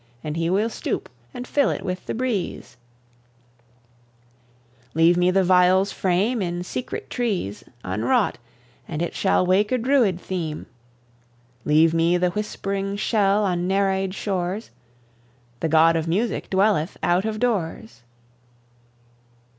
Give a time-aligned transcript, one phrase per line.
[0.23, 2.75] And he will stoop and fill it with the breeze;
[4.95, 8.39] Leave me the viol's frame in secret trees, Unwrought,
[8.87, 10.65] and it shall wake a druid theme;
[11.65, 14.71] Leave me the whispering shell on Nereid shores.
[15.59, 18.01] The God of Music dwelleth out of doors.